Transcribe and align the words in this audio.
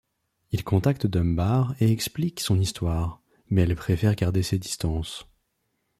Il 0.51 0.63
contacte 0.63 1.05
Dunbar 1.05 1.75
et 1.79 1.91
explique 1.91 2.39
son 2.39 2.59
histoire, 2.59 3.21
mais 3.51 3.61
elle 3.61 3.75
préfère 3.75 4.15
garder 4.15 4.41
ses 4.41 4.57
distances. 4.57 5.27